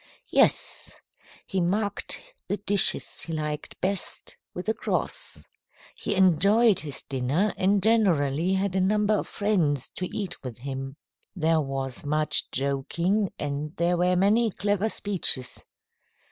"Yes. 0.31 0.93
He 1.45 1.61
marked 1.61 2.19
the 2.47 2.57
dishes 2.57 3.21
he 3.21 3.33
liked 3.33 3.79
best 3.81 4.35
with 4.51 4.67
a 4.67 4.73
cross. 4.73 5.45
He 5.95 6.15
enjoyed 6.15 6.79
his 6.79 7.03
dinner, 7.03 7.53
and 7.55 7.83
generally 7.83 8.53
had 8.55 8.75
a 8.75 8.81
number 8.81 9.13
of 9.13 9.27
friends 9.27 9.91
to 9.97 10.07
eat 10.11 10.43
with 10.43 10.57
him. 10.57 10.97
There 11.35 11.61
was 11.61 12.03
much 12.03 12.49
joking, 12.49 13.31
and 13.37 13.75
there 13.75 13.95
were 13.95 14.15
many 14.15 14.49
clever 14.49 14.89
speeches. 14.89 15.63